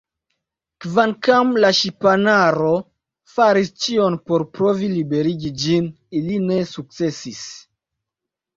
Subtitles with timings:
[0.85, 2.71] Kvankam la ŝipanaro
[3.35, 5.93] faris ĉion por provi liberigi ĝin,
[6.23, 7.47] ili ne sukcesis.